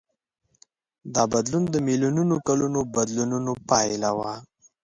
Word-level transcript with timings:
دا 1.13 1.23
بدلون 1.33 1.63
د 1.69 1.75
میلیونونو 1.87 2.35
کلونو 2.47 2.79
بدلونونو 2.95 3.51
پایله 3.69 4.09
وه. 4.17 4.33